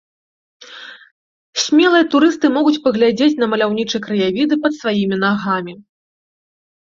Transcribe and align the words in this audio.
Смелыя 1.63 2.05
турысты 2.13 2.45
могуць 2.55 2.79
паглядзець 2.87 3.37
на 3.41 3.49
маляўнічыя 3.53 4.01
краявіды 4.07 4.55
пад 4.63 4.73
сваімі 4.79 5.15
нагамі. 5.25 5.73